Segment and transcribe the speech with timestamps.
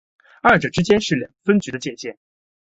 [0.41, 2.17] 二者之间是两个分局的界线。